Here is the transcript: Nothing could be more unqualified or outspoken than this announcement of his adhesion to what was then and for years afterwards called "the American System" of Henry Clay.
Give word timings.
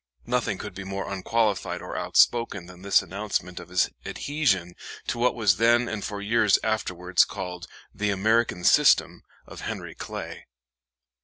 Nothing 0.25 0.57
could 0.57 0.73
be 0.73 0.83
more 0.83 1.07
unqualified 1.07 1.79
or 1.79 1.95
outspoken 1.95 2.65
than 2.65 2.81
this 2.81 3.03
announcement 3.03 3.59
of 3.59 3.69
his 3.69 3.91
adhesion 4.03 4.73
to 5.05 5.19
what 5.19 5.35
was 5.35 5.57
then 5.57 5.87
and 5.87 6.03
for 6.03 6.19
years 6.23 6.57
afterwards 6.63 7.23
called 7.23 7.67
"the 7.93 8.09
American 8.09 8.63
System" 8.63 9.21
of 9.45 9.61
Henry 9.61 9.93
Clay. 9.93 10.47